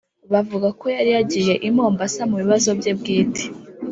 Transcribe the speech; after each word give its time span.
bavuga 0.33 0.67
ko 0.79 0.83
ngo 0.87 0.93
yari 0.97 1.11
yagiye 1.17 1.53
i 1.67 1.69
mombasa 1.75 2.21
mu 2.29 2.35
bibazo 2.41 2.69
bye 2.79 2.91
bwite 2.99 3.43